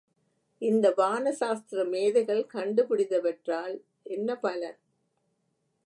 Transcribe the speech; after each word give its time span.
இந்த 0.61 0.93
வான 0.97 1.31
சாஸ்திர 1.31 1.83
மேதைகள் 1.83 2.45
கண்டு 2.45 2.83
பிடித்தவற்றால் 2.83 3.75
என்ன 4.03 4.35
பலன்? 4.35 4.79